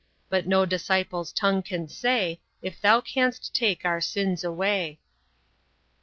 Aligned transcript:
But 0.29 0.47
no 0.47 0.65
disciple's 0.65 1.31
tongue 1.31 1.61
can 1.61 1.87
say 1.87 2.41
If 2.63 2.81
thou 2.81 3.01
can'st 3.01 3.53
take 3.53 3.85
our 3.85 4.01
sins 4.01 4.43
away." 4.43 4.99